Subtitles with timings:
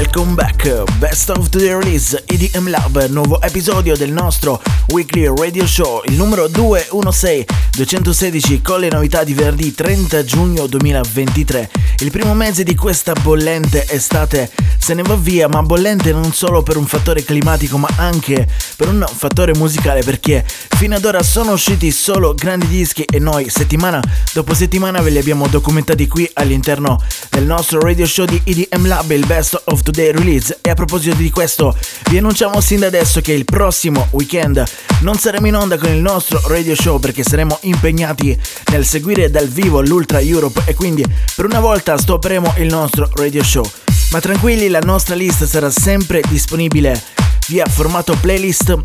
[0.00, 0.66] welcome back.
[0.98, 6.48] Best of the release EDM Lab, nuovo episodio del nostro weekly radio show, il numero
[6.48, 7.44] 216
[7.76, 11.70] 216 con le novità di venerdì 30 giugno 2023.
[11.98, 16.62] Il primo mese di questa bollente estate se ne va via, ma bollente non solo
[16.62, 21.52] per un fattore climatico, ma anche per un fattore musicale, perché fino ad ora sono
[21.52, 26.98] usciti solo grandi dischi e noi settimana dopo settimana ve li abbiamo documentati qui all'interno
[27.28, 30.58] del nostro radio show di EDM Lab, il Best of Today Release.
[30.62, 31.76] E a proposito di questo,
[32.10, 34.62] vi annunciamo sin da adesso che il prossimo weekend
[35.00, 38.38] non saremo in onda con il nostro radio show perché saremo impegnati
[38.70, 43.42] nel seguire dal vivo l'Ultra Europe e quindi per una volta stopperemo il nostro radio
[43.42, 43.68] show.
[44.12, 47.00] Ma tranquilli, la nostra lista sarà sempre disponibile
[47.48, 48.78] via formato playlist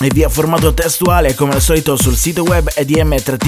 [0.00, 3.42] e via formato testuale come al solito sul sito web edm-lab.com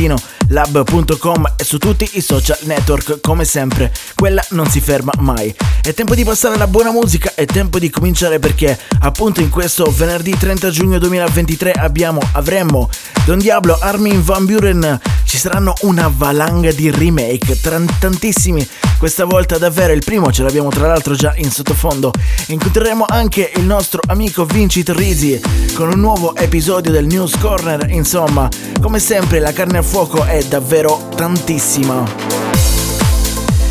[1.57, 3.93] e su tutti i social network come sempre.
[4.15, 5.55] Quella non si ferma mai.
[5.83, 9.93] È tempo di passare alla buona musica è tempo di cominciare perché appunto in questo
[9.95, 12.89] venerdì 30 giugno 2023 abbiamo avremmo
[13.25, 15.01] Don Diablo Armin Van Buren.
[15.25, 18.67] Ci saranno una valanga di remake tran- tantissimi.
[18.97, 22.11] Questa volta davvero il primo ce l'abbiamo tra l'altro già in sottofondo.
[22.47, 25.39] Incontreremo anche il nostro amico Vincit Risi
[25.75, 27.91] con un nuovo episodio del News Corner.
[27.91, 28.49] Insomma,
[28.81, 32.05] come sempre la carne a fuoco è davvero tantissima.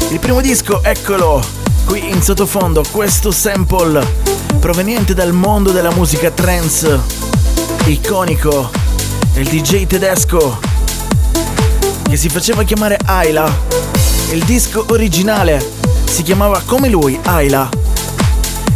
[0.09, 1.43] Il primo disco, eccolo,
[1.85, 4.05] qui in sottofondo, questo sample
[4.59, 6.99] proveniente dal mondo della musica trance,
[7.85, 8.69] iconico,
[9.35, 10.59] il DJ tedesco
[12.09, 13.51] che si faceva chiamare Ayla.
[14.31, 15.65] Il disco originale
[16.05, 17.85] si chiamava come lui, Ayla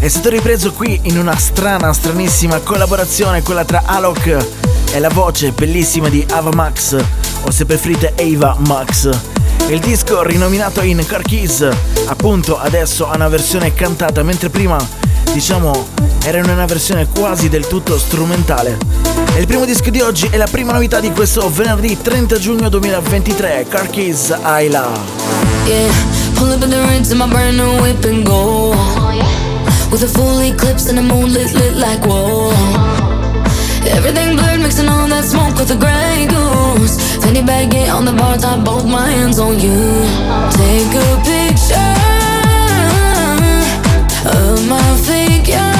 [0.02, 4.48] è stato ripreso qui in una strana, stranissima collaborazione, quella tra Alok
[4.94, 6.98] e la voce bellissima di Ava Max,
[7.44, 9.10] o se preferite Ava Max.
[9.68, 11.70] Il disco rinominato in Car Keys,
[12.08, 14.84] appunto adesso ha una versione cantata, mentre prima,
[15.34, 15.90] diciamo,
[16.24, 18.80] era in una versione quasi del tutto strumentale.
[19.36, 22.70] E il primo disco di oggi è la prima novità di questo venerdì 30 giugno
[22.70, 24.90] 2023, Car Keys Ayla.
[25.68, 25.92] Yeah,
[29.92, 32.52] With a full eclipse and the moon lit, like whoa.
[33.92, 36.96] Everything blurred, mixing all that smoke with the gray goose.
[37.22, 40.08] Fanny baggy on the bar top, both my hands on you.
[40.56, 41.92] Take a picture
[44.32, 45.76] of my figure.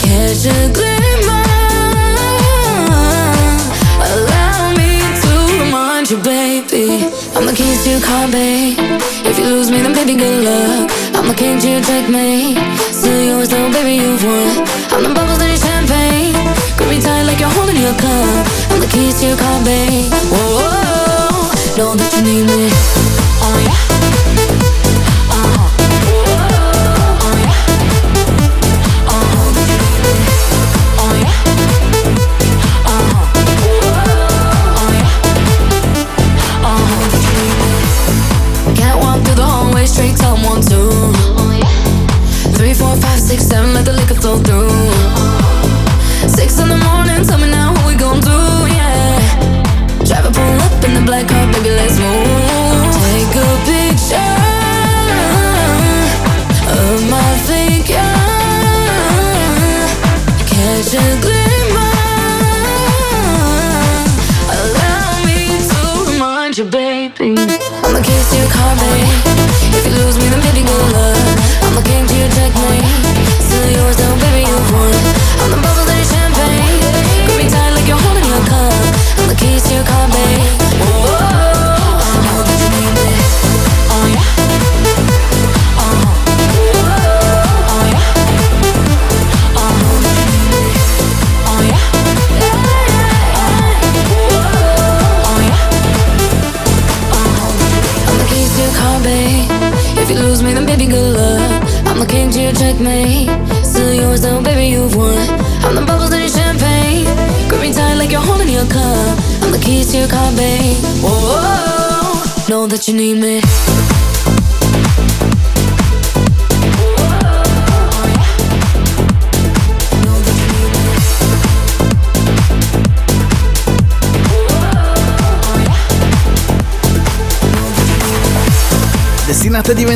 [0.00, 1.44] Catch a glimmer.
[4.08, 7.12] Allow me to remind you, baby.
[7.36, 8.78] I'm the keys to your car, babe.
[9.28, 11.03] If you lose me, then baby, good luck.
[11.24, 12.58] I'm the king to your checkmate.
[12.92, 14.68] Still yours, though, baby, you've won.
[14.92, 16.34] I'm the bubbles in your champagne.
[16.76, 18.46] Grip me tight like you're holding your cup.
[18.68, 20.12] I'm the keys to your car, babe.
[20.28, 21.76] Whoa, whoa, whoa.
[21.78, 22.68] know that you need me.
[23.40, 23.83] Oh yeah.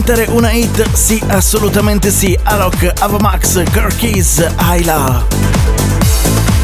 [0.09, 0.91] Diventare una hit?
[0.95, 2.35] Sì, assolutamente sì.
[2.43, 5.23] Alok, Avamax, Kirkies, Ayla.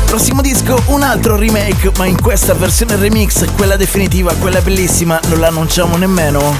[0.06, 5.40] Prossimo disco, un altro remake, ma in questa versione remix, quella definitiva, quella bellissima, non
[5.40, 6.56] l'annunciamo nemmeno.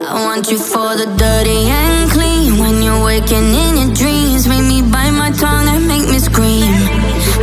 [0.00, 2.58] I want you for the dirty and clean.
[2.58, 6.88] When you're waking in your dreams, make me bite my tongue and make me scream.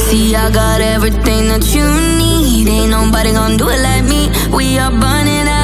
[0.09, 1.83] See, I got everything that you
[2.17, 2.30] need.
[2.67, 4.29] Ain't nobody gonna do it like me.
[4.55, 5.60] We are burning at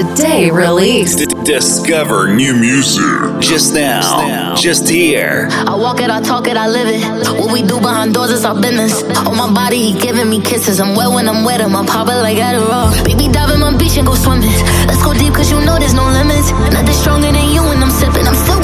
[0.00, 1.18] Today released.
[1.18, 3.04] D- discover new music.
[3.44, 4.54] Just now.
[4.56, 5.48] Just here.
[5.52, 7.04] I walk it, I talk it, I live it.
[7.38, 9.02] What we do behind doors is our business.
[9.28, 10.80] On my body, he giving me kisses.
[10.80, 12.88] I'm wet when I'm wet, I'm pop it like Adderall.
[13.04, 14.48] Baby, dive in my beach and go swimming.
[14.88, 16.48] Let's go deep, cause you know there's no limits.
[16.72, 18.24] Nothing stronger than you when I'm sipping.
[18.24, 18.56] I'm still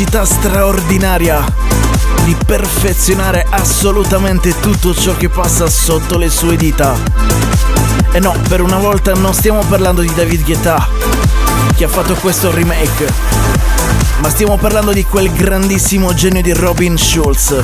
[0.00, 1.44] capacità straordinaria
[2.24, 6.94] di perfezionare assolutamente tutto ciò che passa sotto le sue dita.
[8.10, 10.88] E no, per una volta non stiamo parlando di David Guetta,
[11.76, 13.12] che ha fatto questo remake,
[14.22, 17.62] ma stiamo parlando di quel grandissimo genio di Robin Schulz.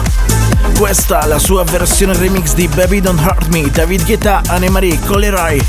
[0.76, 5.66] Questa è la sua versione remix di Baby Don't Hurt Me, David Guetta, Annemarie, Colerai.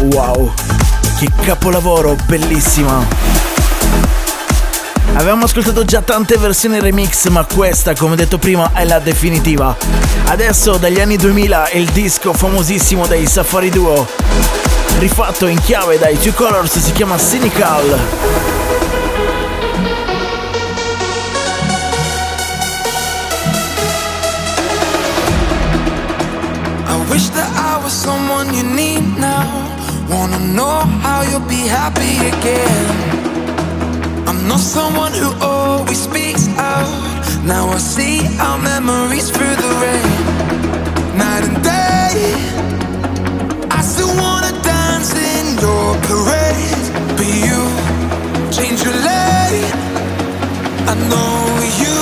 [0.00, 0.52] Wow,
[1.18, 3.31] che capolavoro, bellissima!
[5.22, 9.76] Avevamo ascoltato già tante versioni remix, ma questa, come detto prima, è la definitiva.
[10.24, 14.04] Adesso, dagli anni 2000, il disco famosissimo dei Safari Duo,
[14.98, 17.98] rifatto in chiave dai Two Colors, si chiama Cynical.
[26.88, 29.70] I wish that I was someone you need now.
[30.08, 33.11] Wanna know how you'll be happy again.
[34.42, 36.90] I'm not someone who always speaks out.
[37.46, 40.18] Now I see our memories through the rain.
[41.16, 42.34] Night and day.
[43.70, 46.82] I still wanna dance in your parade.
[47.14, 47.60] But you
[48.50, 49.70] change your lane.
[50.90, 51.38] I know
[51.78, 51.94] you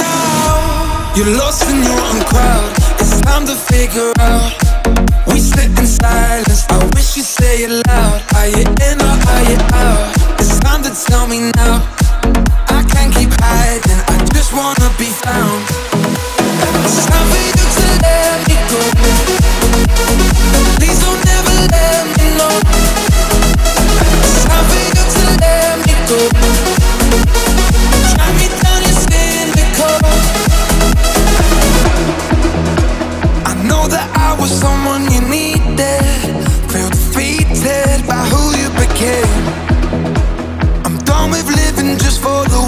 [0.00, 1.12] now.
[1.14, 2.72] You're lost in your own crowd.
[3.00, 4.48] It's time to figure out
[5.26, 6.64] we sit in silence.
[6.70, 8.22] I wish you'd say it loud.
[8.36, 10.21] Are you in or are you out?
[10.72, 11.84] Time to tell me now.
[12.68, 14.00] I can't keep hiding.
[14.08, 15.60] I just wanna be found.
[16.80, 18.80] It's time for you to let me go.
[20.80, 22.56] Please don't ever let me know.
[24.24, 27.51] It's time for you to let me go.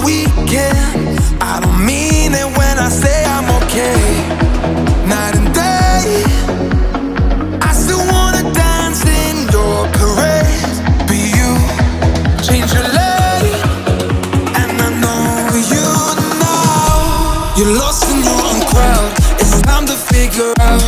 [0.05, 1.17] Weekend.
[1.41, 3.97] I don't mean it when I say I'm okay.
[5.09, 6.23] Night and day,
[7.61, 10.61] I still wanna dance in your parade.
[11.09, 11.49] But you
[12.45, 12.85] change your
[14.61, 15.25] and I know
[15.73, 15.87] you.
[17.57, 19.09] You're lost in your own crowd.
[19.41, 20.85] It's time to figure out.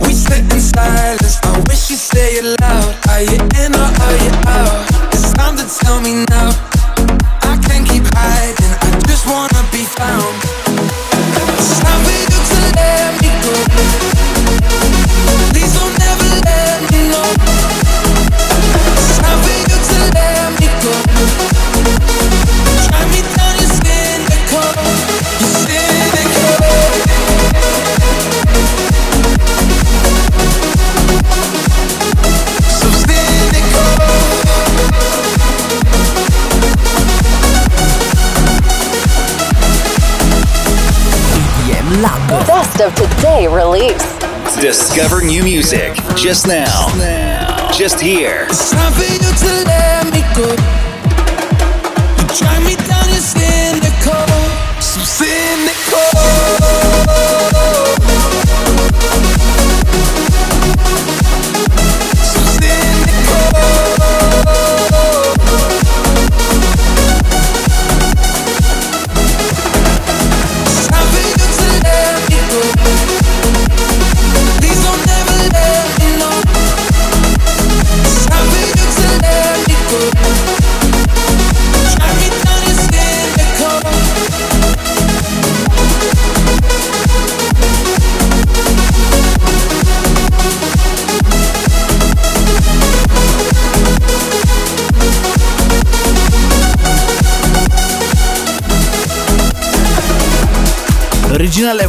[0.00, 1.38] We sit in silence.
[1.42, 2.90] I wish you'd say it loud.
[3.10, 4.86] Are you in or are you out?
[5.12, 6.67] It's time to tell me now.
[44.68, 46.88] Discover new music just now.
[47.72, 48.46] Just here.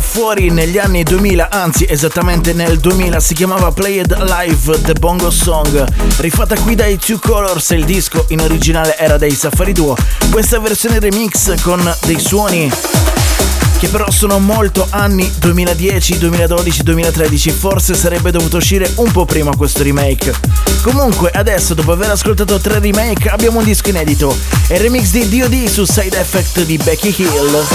[0.10, 5.86] Fuori negli anni 2000, anzi esattamente nel 2000, si chiamava Played Live The Bongo Song,
[6.18, 9.96] rifatta qui dai Two Colors, il disco in originale era dei Safari Duo,
[10.32, 12.72] questa versione remix con dei suoni
[13.78, 19.56] che però sono molto anni 2010, 2012, 2013, forse sarebbe dovuto uscire un po' prima
[19.56, 20.34] questo remake.
[20.82, 24.36] Comunque adesso dopo aver ascoltato tre remake abbiamo un disco inedito,
[24.70, 27.66] è il remix di DOD su Side Effect di Becky Hill.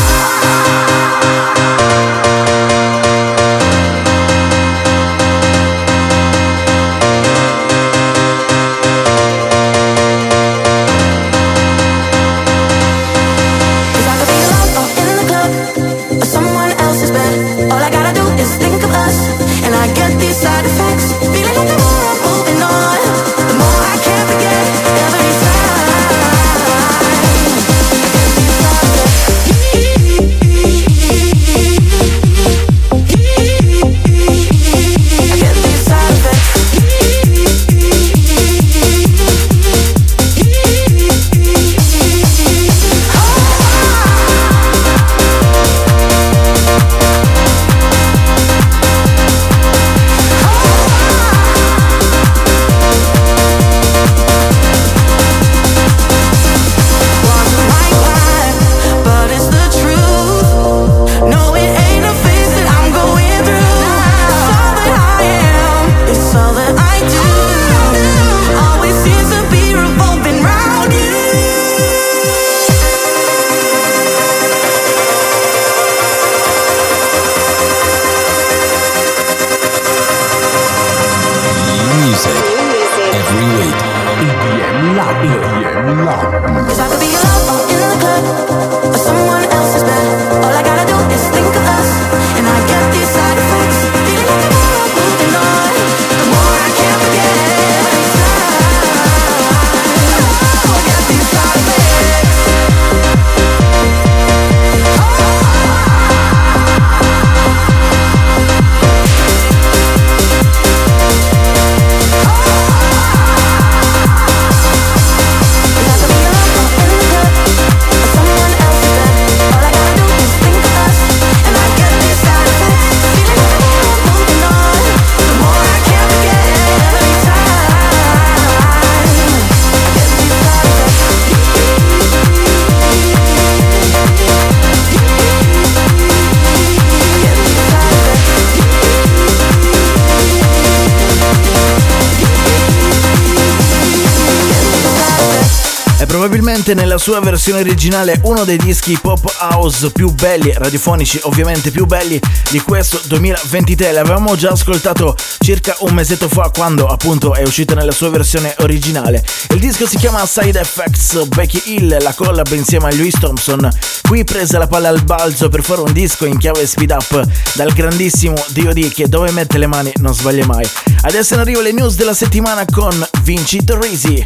[146.75, 152.21] Nella sua versione originale uno dei dischi pop house più belli, radiofonici ovviamente più belli
[152.51, 153.93] di questo 2023.
[153.93, 159.25] L'avevamo già ascoltato circa un mesetto fa quando appunto è uscito nella sua versione originale.
[159.51, 163.69] Il disco si chiama Side Effects Becky Hill, la collab insieme a Louis Thompson.
[164.07, 167.73] Qui prese la palla al balzo per fare un disco in chiave speed up dal
[167.73, 170.69] grandissimo DOD che dove mette le mani non sbaglia mai.
[171.03, 174.25] Adesso in arrivo le news della settimana con Vinci Torrisi.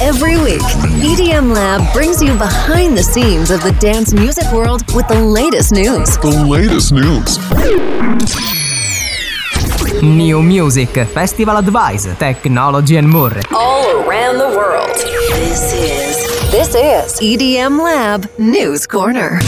[0.00, 0.62] Every week,
[1.02, 5.72] EDM Lab brings you behind the scenes of the dance music world with the latest
[5.72, 6.16] news.
[6.18, 7.38] The latest news.
[10.02, 13.40] New Music, Festival Advice, Technology and more.
[13.52, 14.94] All around the world.
[14.94, 19.38] This is This is EDM Lab News Corner.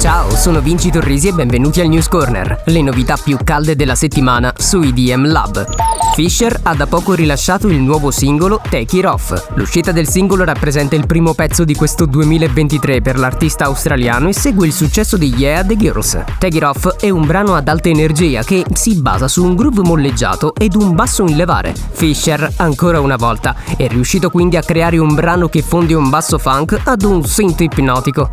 [0.00, 4.54] Ciao, sono Vinci Torrisi e benvenuti al News Corner, le novità più calde della settimana
[4.56, 6.03] su EDM Lab.
[6.14, 9.48] Fisher ha da poco rilasciato il nuovo singolo Take It Off.
[9.54, 14.64] L'uscita del singolo rappresenta il primo pezzo di questo 2023 per l'artista australiano e segue
[14.64, 16.12] il successo di Yeah The Girls.
[16.38, 19.82] Take It Off è un brano ad alta energia che si basa su un groove
[19.82, 21.74] molleggiato ed un basso in levare.
[21.74, 26.38] Fisher, ancora una volta, è riuscito quindi a creare un brano che fonde un basso
[26.38, 28.30] funk ad un synth ipnotico.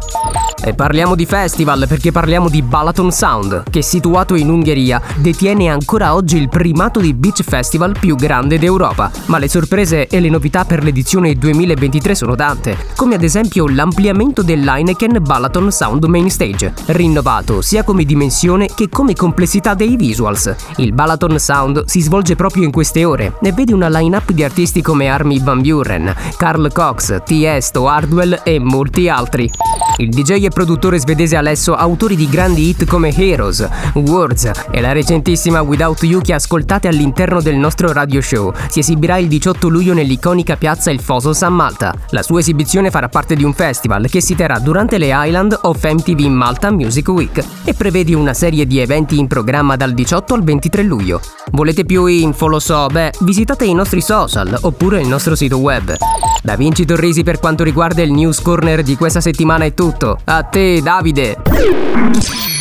[0.64, 6.14] E parliamo di festival perché parliamo di Balaton Sound, che situato in Ungheria detiene ancora
[6.14, 9.12] oggi il primato di beach festival più grande d'Europa.
[9.28, 14.42] Ma le sorprese e le novità per l'edizione 2023 sono tante, come ad esempio l'ampliamento
[14.44, 20.54] dell'Heineken Balaton Sound Main Stage, rinnovato sia come dimensione che come complessità dei visuals.
[20.78, 24.82] Il Balaton Sound si svolge proprio in queste ore e vede una line-up di artisti
[24.82, 29.50] come Army Van Buren, Carl Cox, Tiesto, Hardwell e molti altri.
[29.98, 34.94] Il DJ e produttore svedese Alesso, autori di grandi hit come Heroes, Words e la
[34.94, 39.94] recentissima Without You che ascoltate all'interno del nostro radio show, si esibirà il 18 luglio
[39.94, 41.94] nell'iconica piazza Il Fosos a Malta.
[42.10, 45.82] La sua esibizione farà parte di un festival che si terrà durante le Island of
[45.82, 50.44] MTV Malta Music Week e prevede una serie di eventi in programma dal 18 al
[50.44, 51.22] 23 luglio.
[51.52, 55.96] Volete più info, lo so, beh, visitate i nostri social oppure il nostro sito web.
[56.44, 60.20] Da Vinci Torrisi per quanto riguarda il news corner di questa settimana è tutto.
[60.26, 62.61] A te, Davide!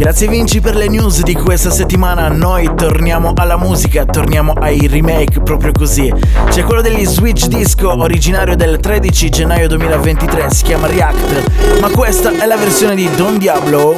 [0.00, 2.28] Grazie Vinci per le news di questa settimana.
[2.28, 6.10] Noi torniamo alla musica, torniamo ai remake proprio così.
[6.48, 12.32] C'è quello degli Switch Disco originario del 13 gennaio 2023, si chiama React, ma questa
[12.32, 13.94] è la versione di Don Diablo.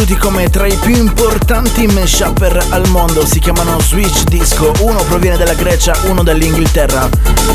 [0.00, 5.36] Conosciuti come tra i più importanti mashupper al mondo, si chiamano Switch Disco, uno proviene
[5.36, 7.08] dalla Grecia, uno dall'Inghilterra.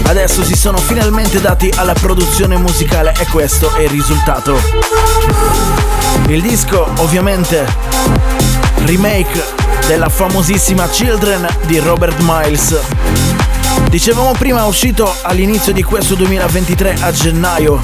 [0.03, 4.59] Adesso si sono finalmente dati alla produzione musicale e questo è il risultato.
[6.27, 7.65] Il disco ovviamente
[8.85, 9.43] remake
[9.87, 12.77] della famosissima Children di Robert Miles.
[13.89, 17.81] Dicevamo prima è uscito all'inizio di questo 2023 a gennaio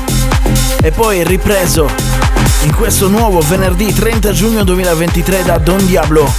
[0.82, 6.32] e poi ripreso in questo nuovo venerdì 30 giugno 2023 da Don Diablo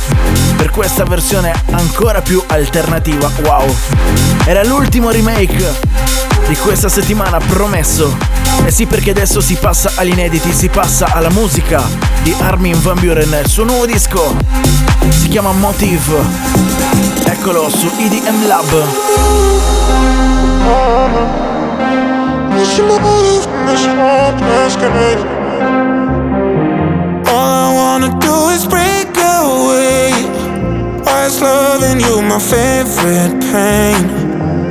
[0.57, 3.31] per questa versione ancora più alternativa.
[3.43, 3.75] Wow!
[4.45, 5.73] Era l'ultimo remake
[6.47, 8.17] di questa settimana promesso.
[8.65, 11.83] E sì perché adesso si passa agli inediti, si passa alla musica
[12.23, 14.37] di Armin Van Buren, il suo nuovo disco
[15.09, 16.21] si chiama Motive.
[17.25, 19.71] Eccolo su EDM Lab.
[24.03, 26.02] wanna do
[28.63, 30.11] is break away.
[31.05, 34.03] Why is loving you my favorite pain?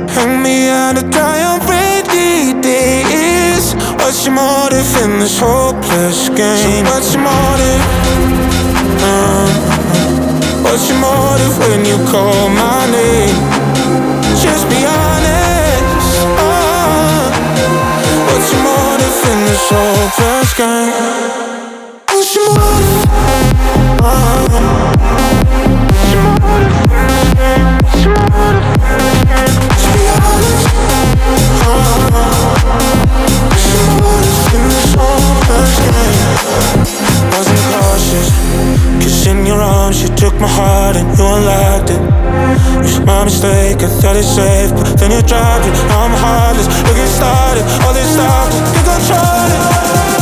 [0.08, 3.74] Hang me out to dry on rainy days.
[4.00, 6.84] What's your motive in this hopeless game?
[6.84, 7.82] What's your motive?
[9.04, 9.48] Uh,
[10.64, 13.36] what's your motive when you call my name?
[14.44, 16.12] Just be honest.
[16.38, 17.24] Uh,
[18.28, 20.81] what's your motive in this hopeless game?
[45.02, 45.74] Then you dropped it.
[45.90, 50.21] I'm heartless, look it started, all this stuff, you control it.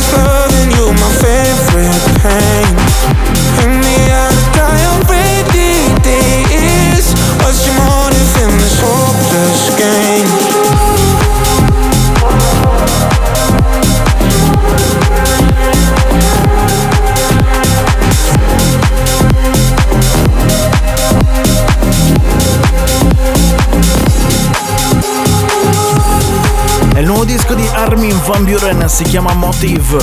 [0.00, 2.79] past loving you, my favorite pain.
[28.30, 29.98] Van Buren si chiama Motive.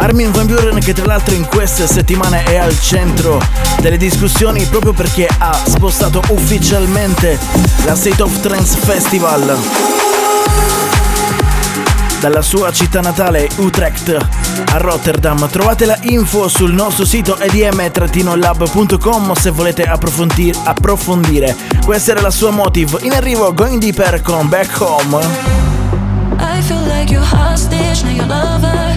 [0.00, 3.40] Armin Van Buren che tra l'altro in queste settimane è al centro
[3.80, 7.38] delle discussioni proprio perché ha spostato ufficialmente
[7.84, 9.56] la State of Trance Festival
[12.18, 14.16] dalla sua città natale Utrecht
[14.72, 15.48] a Rotterdam.
[15.48, 21.56] Trovate la info sul nostro sito edm-lab.com se volete approfondire.
[21.84, 22.98] Questa era la sua motive.
[23.02, 25.60] In arrivo Going Deeper con Back Home.
[27.10, 28.89] I feel like you're hostage, now your lover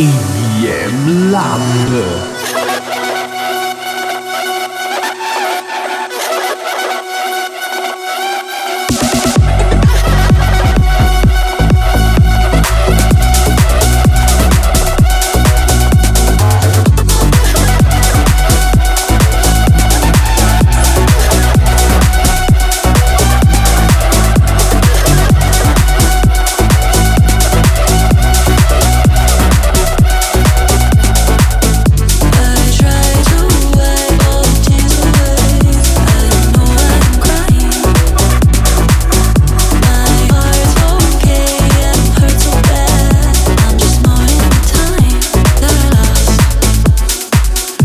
[0.00, 2.39] EDM Lab.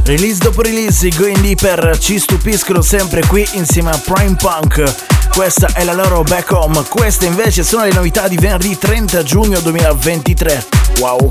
[0.06, 4.84] Release dopo release, i Going Deeper ci stupiscono sempre qui insieme a Prime Punk.
[5.30, 9.60] Questa è la loro back home, queste invece sono le novità di venerdì 30 giugno
[9.62, 10.66] 2023.
[11.00, 11.28] Wow!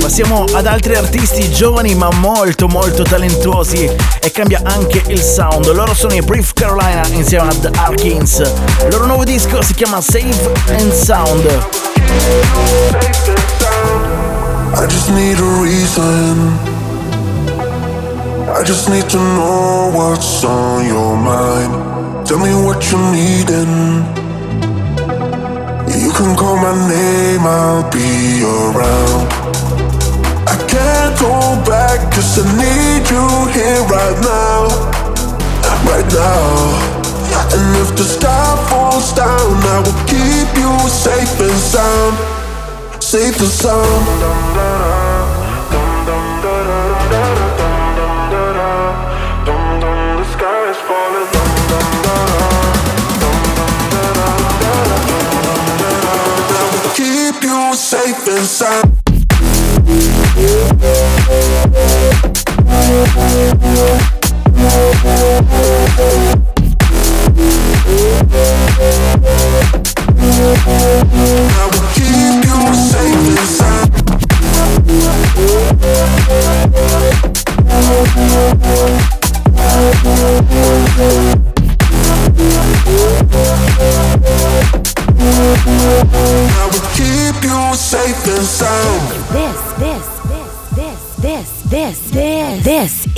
[0.00, 5.70] Passiamo ad altri artisti giovani ma molto molto talentuosi e cambia anche il sound.
[5.70, 8.38] Loro sono i Brief Carolina insieme ad Arkins.
[8.38, 11.66] Il loro nuovo disco si chiama Save and Sound.
[14.78, 16.38] I just need a reason.
[18.48, 22.24] I just need to know what's on your mind.
[22.24, 24.06] Tell me what you're needing.
[25.98, 29.26] You can call my name, I'll be around.
[30.46, 34.70] I can't hold back, cause I need you here right now.
[35.90, 36.94] Right now.
[37.50, 42.37] And if the sky falls down, I will keep you safe and sound
[43.08, 43.86] safe and sound.
[56.94, 58.98] Keep you safe and sound.
[62.70, 64.07] I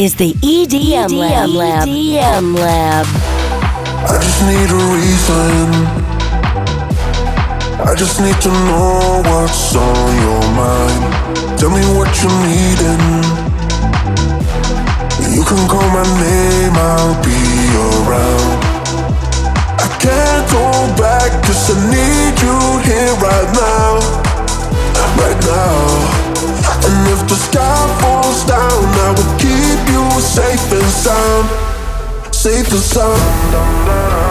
[0.01, 1.87] is the EDM, EDM Lab.
[1.87, 3.07] EDM Lab.
[4.09, 5.69] I just need a reason.
[7.85, 11.05] I just need to know what's on your mind.
[11.61, 13.05] Tell me what you're needing.
[15.37, 17.37] You can call my name, I'll be
[17.85, 18.57] around.
[19.85, 22.57] I can't hold back, cause I need you
[22.89, 24.01] here right now.
[25.21, 26.30] Right now.
[27.07, 31.49] If the sky falls down, I will keep you safe and sound.
[32.35, 34.31] Safe and sound.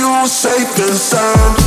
[0.00, 1.60] You safe and sound.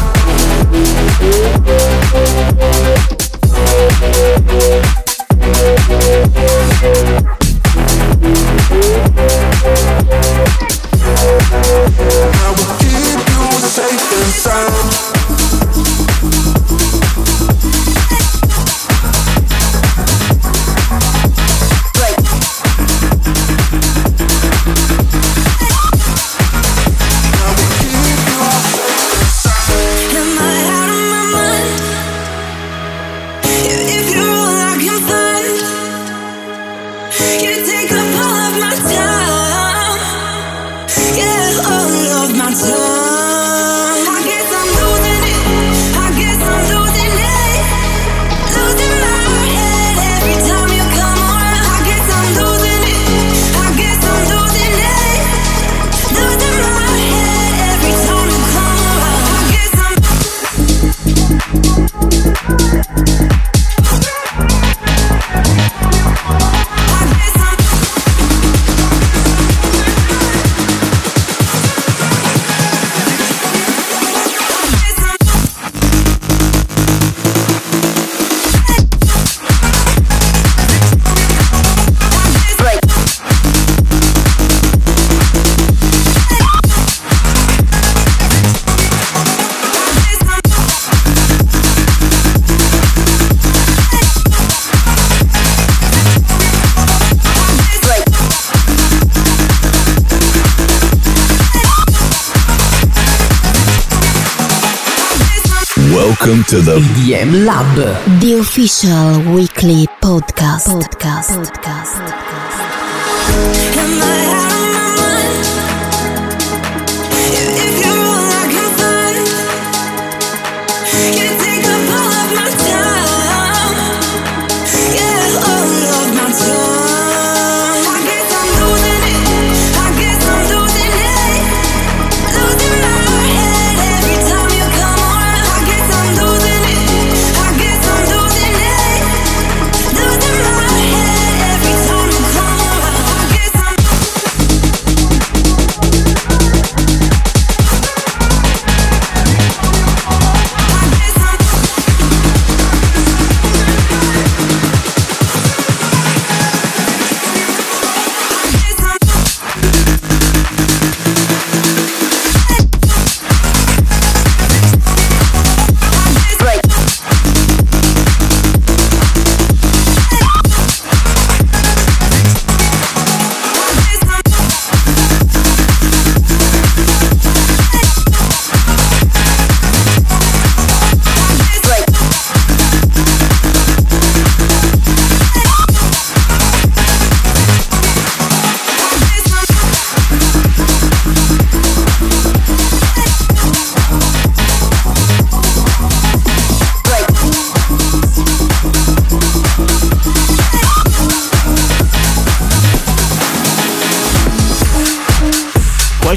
[107.03, 107.75] EDM Lab,
[108.21, 109.85] the official weekly.
[109.99, 110.71] Podcast.
[110.71, 111.35] Podcast.
[111.35, 112.12] podcast.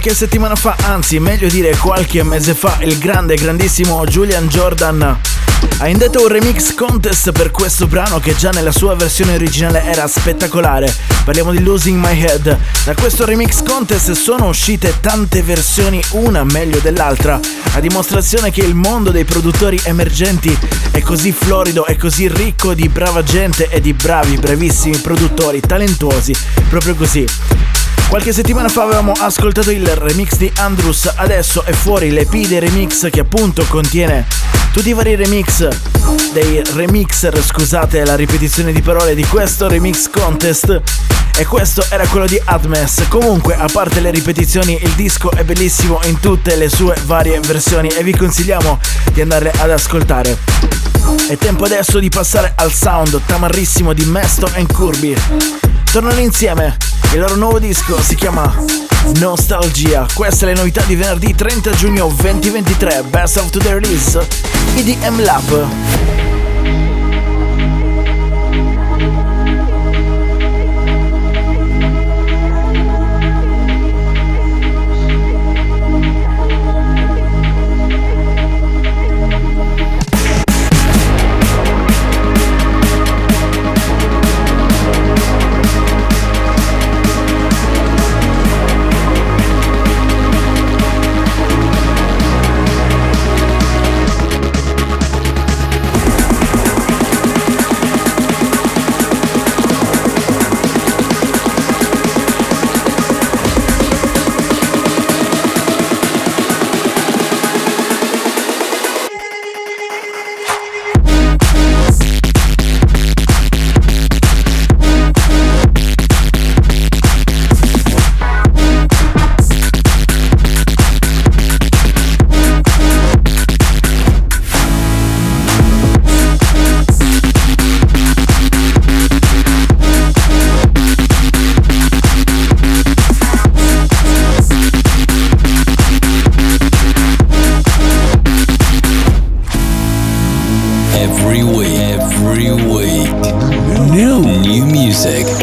[0.07, 5.19] Qualche settimana fa, anzi meglio dire qualche mese fa, il grande grandissimo Julian Jordan
[5.79, 10.07] ha indetto un remix contest per questo brano che già nella sua versione originale era
[10.07, 10.95] spettacolare.
[11.25, 12.57] Parliamo di Losing My Head.
[12.85, 17.41] Da questo remix contest sono uscite tante versioni, una meglio dell'altra,
[17.73, 20.57] a dimostrazione che il mondo dei produttori emergenti
[20.93, 26.33] è così florido e così ricco di brava gente e di bravi, bravissimi produttori, talentuosi,
[26.69, 27.27] proprio così.
[28.09, 33.11] Qualche settimana fa avevamo ascoltato il remix di Andrews, adesso è fuori l'EP dei remix
[33.11, 34.27] che appunto contiene
[34.73, 35.69] tutti i vari remix
[36.33, 40.83] dei remixer, scusate la ripetizione di parole di questo remix contest
[41.37, 43.05] e questo era quello di Atmes.
[43.09, 47.89] Comunque, a parte le ripetizioni, il disco è bellissimo in tutte le sue varie versioni
[47.89, 48.79] e vi consigliamo
[49.13, 50.39] di andarle ad ascoltare.
[51.29, 55.76] È tempo adesso di passare al sound tamarrissimo di Mesto Kirby.
[55.97, 56.77] Tornano insieme
[57.15, 58.55] il loro nuovo disco si chiama
[59.15, 60.07] Nostalgia.
[60.13, 63.05] Queste le novità di venerdì 30 giugno 2023.
[63.05, 64.19] Best of the release.
[64.75, 66.36] EDM Lab.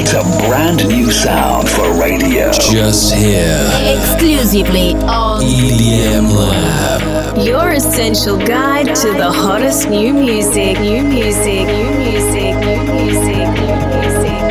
[0.05, 2.51] It's a brand new sound for radio.
[2.51, 3.69] Just here.
[3.97, 7.37] Exclusively on EDM Lab.
[7.37, 13.79] Your essential guide to the hottest new music, new music, new music, new music, new
[13.95, 14.41] music.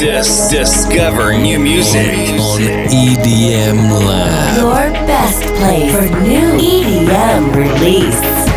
[0.00, 4.56] Just discover new music on EDM Lab.
[4.58, 8.47] Your best place for new EDM release.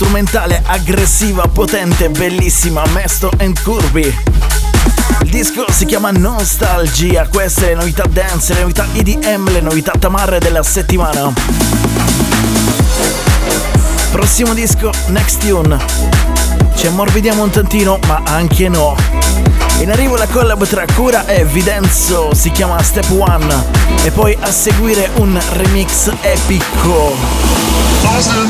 [0.00, 4.16] strumentale aggressiva, potente, bellissima, Mesto and Curvy.
[5.24, 10.38] Il disco si chiama Nostalgia, queste le novità dance, le novità EDM, le novità tamarre
[10.38, 11.30] della settimana.
[14.10, 15.76] Prossimo disco, Next Tune.
[16.74, 18.96] Ci ammorbidiamo un tantino, ma anche no.
[19.80, 23.54] In arrivo la collab tra Cura e Videnzo, si chiama Step One,
[24.02, 27.14] e poi a seguire un remix epico.
[28.02, 28.48] Awesome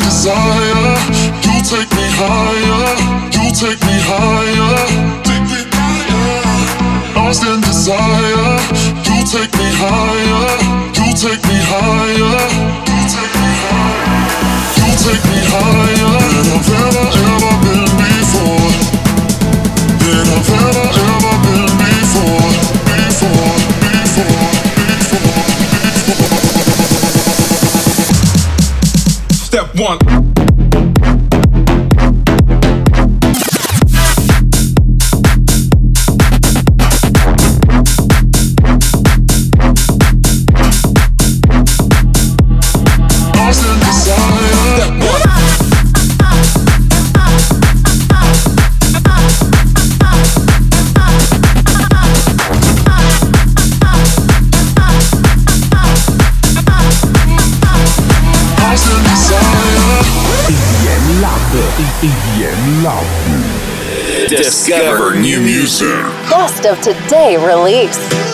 [66.82, 68.29] today release.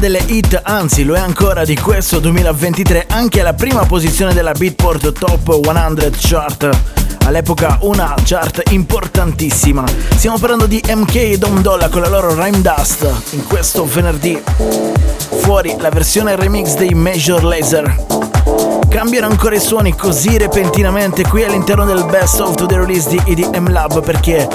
[0.00, 5.12] Delle hit, anzi lo è ancora di questo 2023, anche alla prima posizione della Beatport
[5.12, 6.78] Top 100 Chart.
[7.26, 9.84] All'epoca una chart importantissima.
[10.16, 14.40] Stiamo parlando di MK e Dom Dolla con la loro Rhyme Dust in questo venerdì.
[15.40, 18.06] Fuori la versione remix dei Major Laser.
[18.88, 23.70] Cambiano ancora i suoni così repentinamente qui all'interno del Best of the Release di EDM
[23.70, 24.48] Lab perché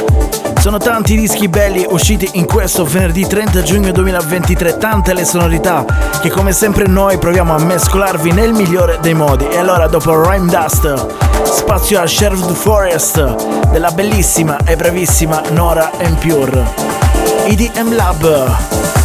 [0.66, 5.86] sono tanti i dischi belli usciti in questo venerdì 30 giugno 2023, tante le sonorità
[6.20, 9.48] che come sempre noi proviamo a mescolarvi nel migliore dei modi.
[9.48, 16.66] E allora dopo Rhyme Dust, spazio a Sherwood Forest della bellissima e bravissima Nora Pure.
[17.46, 19.05] EDM Lab.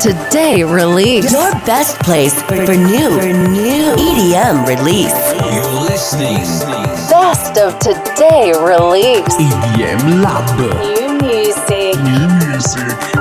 [0.00, 1.32] Today Release.
[1.32, 5.14] Your best place for, for new, for new EDM release.
[5.32, 6.36] You're listening.
[7.08, 9.26] Best of Today Release.
[9.36, 10.46] EDM Lab.
[10.82, 11.96] New music.
[12.02, 13.15] New music.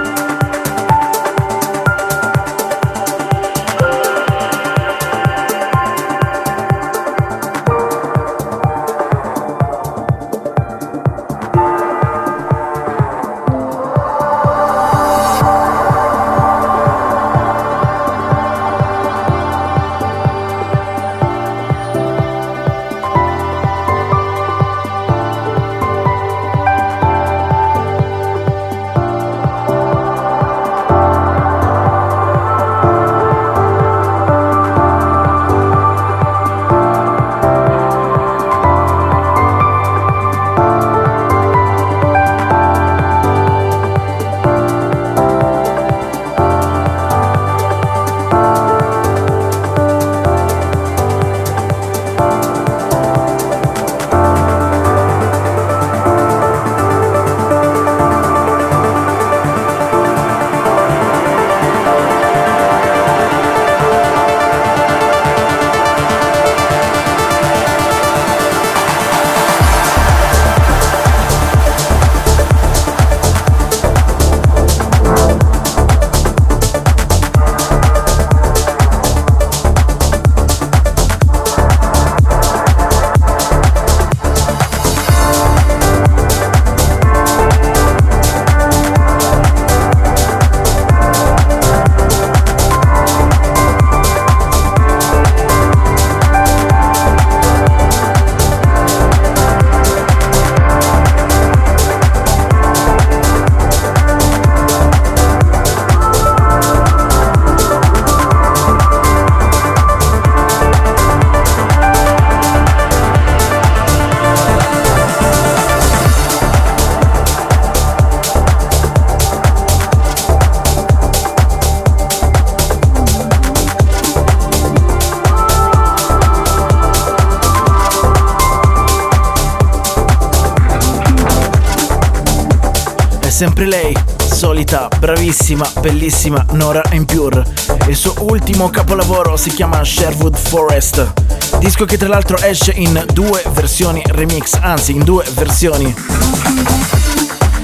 [133.35, 133.93] Sempre lei,
[134.31, 137.43] solita, bravissima, bellissima Nora Impure.
[137.87, 141.11] Il suo ultimo capolavoro si chiama Sherwood Forest,
[141.57, 145.93] disco che tra l'altro esce in due versioni remix, anzi in due versioni.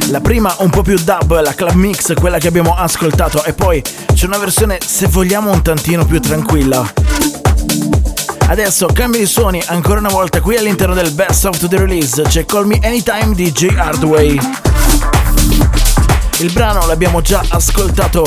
[0.10, 3.82] La prima un po' più dub, la club mix, quella che abbiamo ascoltato, e poi
[4.14, 6.86] c'è una versione se vogliamo un tantino più tranquilla.
[8.48, 12.44] Adesso cambio di suoni ancora una volta qui all'interno del Best of the Release, c'è
[12.44, 14.71] Call Me Anytime di J Hardway.
[16.42, 18.26] Il brano l'abbiamo già ascoltato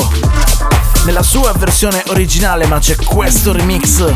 [1.03, 4.09] nella sua versione originale, ma c'è questo remix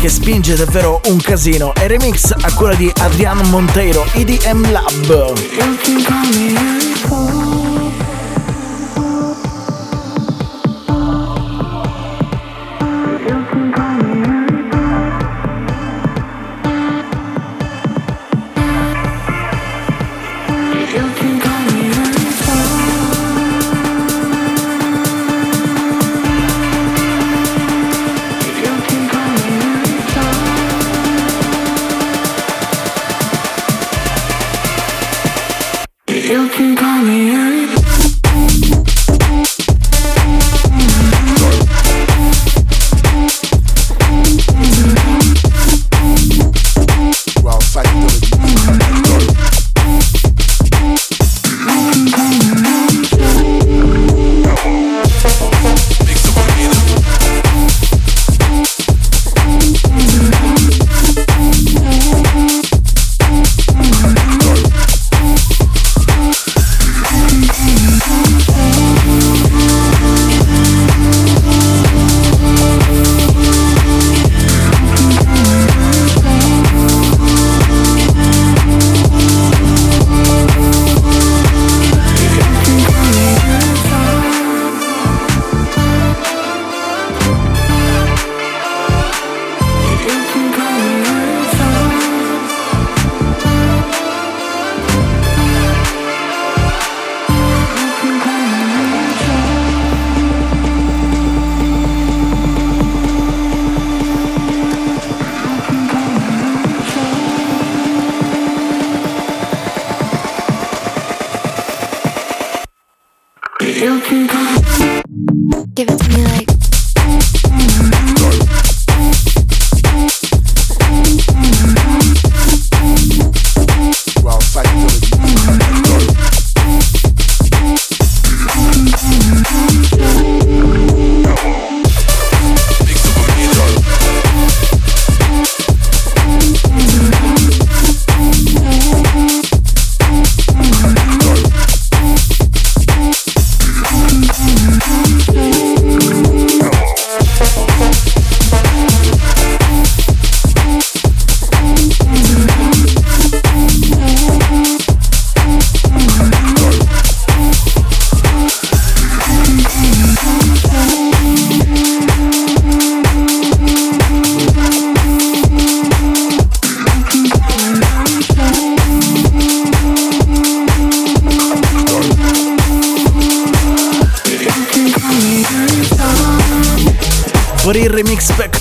[0.00, 1.74] che spinge davvero un casino.
[1.74, 5.32] È remix a quella di Adrian Monteiro, EDM Lab.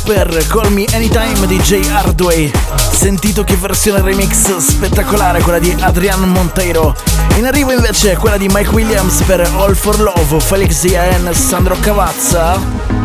[0.05, 2.49] Per Call Me Anytime di J Hardway.
[2.89, 6.95] Sentito che versione remix spettacolare quella di Adrian Monteiro.
[7.35, 13.02] In arrivo invece quella di Mike Williams per All for Love, Felix Ian, Sandro Cavazza.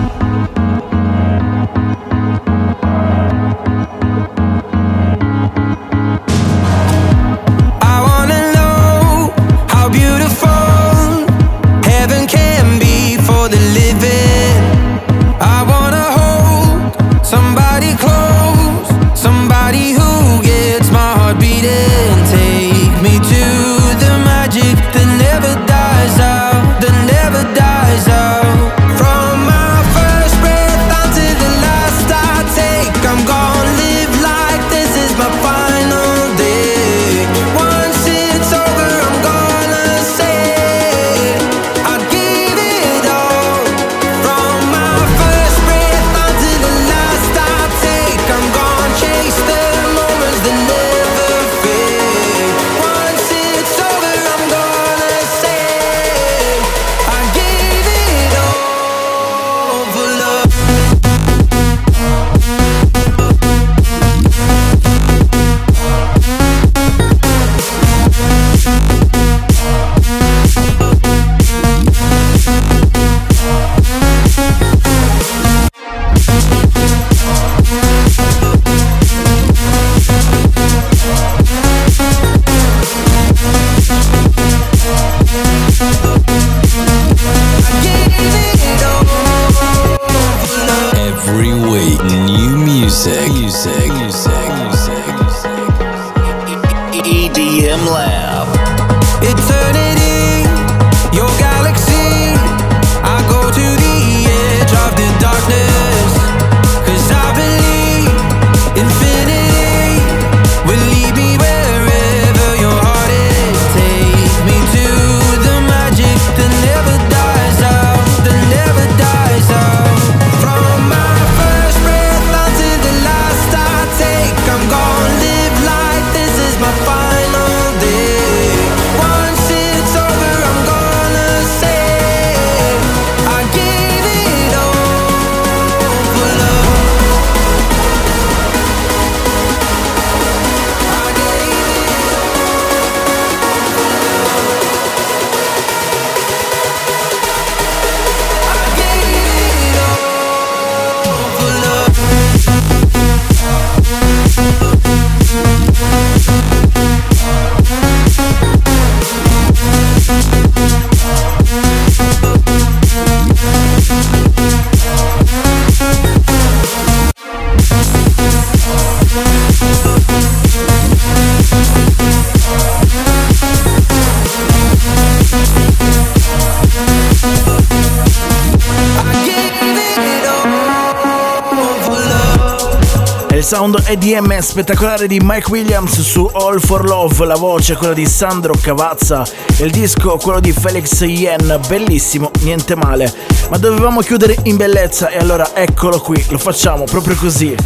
[183.48, 188.52] Sound EDM spettacolare di Mike Williams su All for Love, la voce quella di Sandro
[188.60, 189.26] Cavazza,
[189.60, 193.10] il disco quello di Felix Yen, bellissimo, niente male.
[193.48, 197.56] Ma dovevamo chiudere in bellezza e allora eccolo qui, lo facciamo proprio così.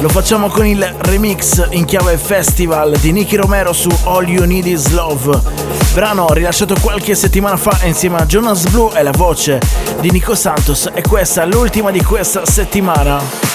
[0.00, 4.64] Lo facciamo con il remix in chiave festival di Nicky Romero su All You Need
[4.64, 5.38] Is Love.
[5.92, 9.60] Brano rilasciato qualche settimana fa insieme a Jonas Blue e la voce
[10.00, 13.45] di Nico Santos e questa è l'ultima di questa settimana.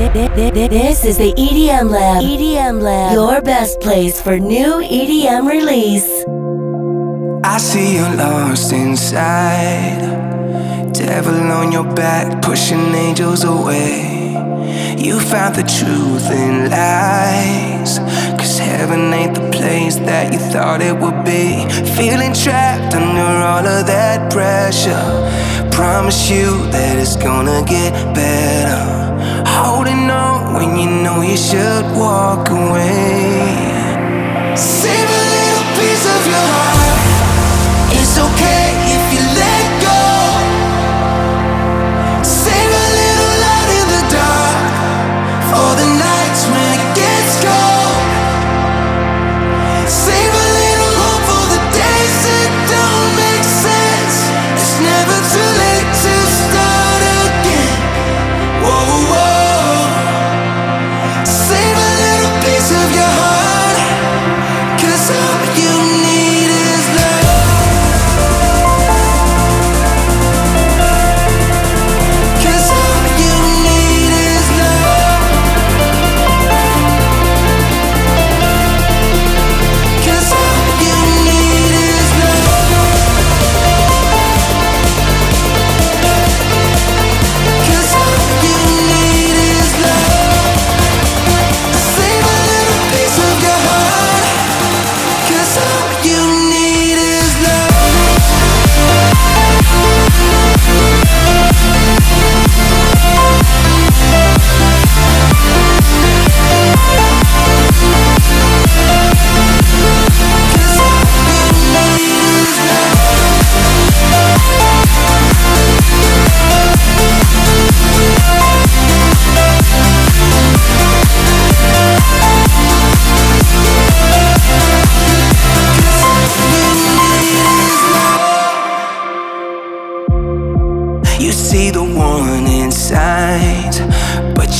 [0.00, 2.22] This is the EDM Lab.
[2.22, 3.12] EDM Lab.
[3.12, 6.24] Your best place for new EDM release.
[7.44, 10.00] I see you're lost inside.
[10.94, 14.32] Devil on your back, pushing angels away.
[14.96, 17.98] You found the truth in lies.
[18.38, 21.68] Cause heaven ain't the place that you thought it would be.
[21.94, 25.68] Feeling trapped under all of that pressure.
[25.70, 29.09] Promise you that it's gonna get better.
[29.62, 33.44] Holding on when you know you should walk away.
[34.56, 37.92] Save a little piece of your heart.
[37.92, 38.89] It's okay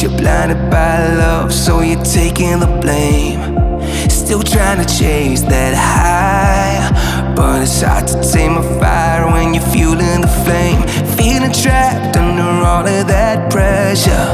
[0.03, 3.81] you're blinded by love, so you're taking the blame.
[4.09, 9.63] Still trying to chase that high, but it's hard to tame a fire when you're
[9.65, 10.81] fueling the flame.
[11.19, 14.27] Feeling trapped under all of that pressure.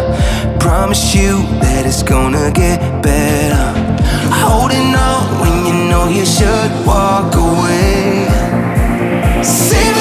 [0.60, 3.66] Promise you that it's gonna get better.
[4.30, 8.28] Holding on when you know you should walk away.
[9.42, 9.95] Save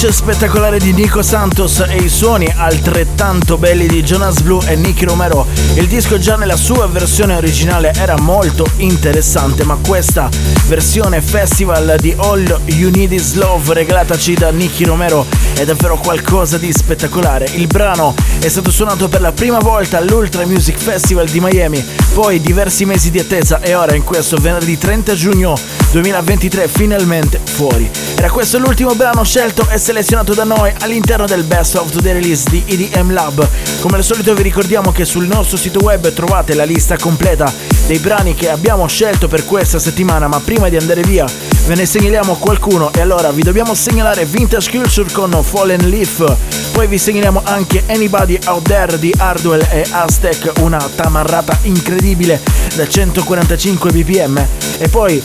[0.00, 5.04] voce spettacolare di Nico Santos e i suoni altrettanto belli di Jonas Blue e Nicky
[5.04, 5.44] Romero,
[5.74, 10.28] il disco già nella sua versione originale era molto interessante, ma questa
[10.68, 16.58] versione festival di All You Need Is Love regalataci da Nicky Romero è davvero qualcosa
[16.58, 17.48] di spettacolare.
[17.54, 21.84] Il brano è stato suonato per la prima volta all'Ultra Music Festival di Miami,
[22.14, 25.56] poi diversi mesi di attesa e ora in questo venerdì 30 giugno
[25.90, 27.90] 2023 finalmente fuori.
[28.14, 32.44] Era questo l'ultimo brano scelto e selezionato da noi all'interno del Best of the Release
[32.50, 33.48] di EDM Lab.
[33.80, 37.50] Come al solito vi ricordiamo che sul nostro sito web trovate la lista completa
[37.86, 41.24] dei brani che abbiamo scelto per questa settimana, ma prima di andare via
[41.64, 46.36] ve ne segnaliamo qualcuno e allora vi dobbiamo segnalare Vintage Culture con Fallen Leaf,
[46.72, 52.42] poi vi segnaliamo anche Anybody Out There di Hardwell e Aztec, una tamarrata incredibile
[52.74, 55.22] da 145 bpm e poi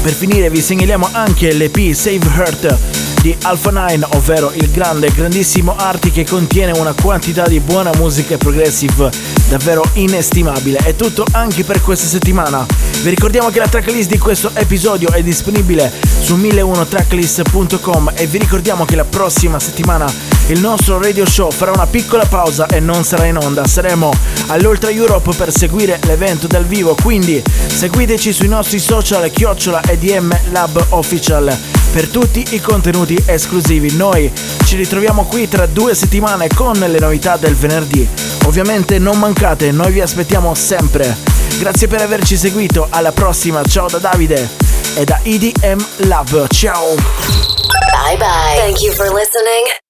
[0.00, 5.76] per finire vi segnaliamo anche l'EP Save Heart di Alpha 9, ovvero il grande, grandissimo
[5.76, 9.10] arti che contiene una quantità di buona musica progressive
[9.48, 10.78] davvero inestimabile.
[10.78, 12.66] È tutto anche per questa settimana.
[13.00, 18.84] Vi ricordiamo che la tracklist di questo episodio è disponibile su 1001tracklist.com e vi ricordiamo
[18.84, 20.12] che la prossima settimana
[20.48, 23.64] il nostro radio show farà una piccola pausa e non sarà in onda.
[23.68, 24.10] Saremo
[24.48, 30.86] all'Ultra Europe per seguire l'evento dal vivo, quindi seguiteci sui nostri social chiocciola EDM Lab
[30.88, 31.56] Official
[31.92, 33.94] per tutti i contenuti esclusivi.
[33.94, 34.32] Noi
[34.64, 38.08] ci ritroviamo qui tra due settimane con le novità del venerdì.
[38.46, 41.14] Ovviamente non mancate, noi vi aspettiamo sempre.
[41.58, 44.48] Grazie per averci seguito, alla prossima, ciao da Davide
[44.94, 46.94] e da EDM Lab, ciao!
[46.94, 48.56] Bye bye.
[48.56, 49.82] Thank you for listening.